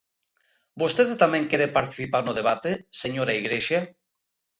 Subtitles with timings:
[0.81, 3.79] ¿Vostede tamén quere participar no debate, señora Igrexa?